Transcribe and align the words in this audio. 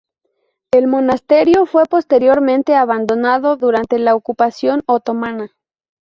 El 0.73 0.87
monasterio 0.87 1.67
fue 1.67 1.85
posteriormente 1.85 2.73
abandonado 2.73 3.55
durante 3.55 3.99
la 3.99 4.15
ocupación 4.15 4.81
otomana. 4.87 5.51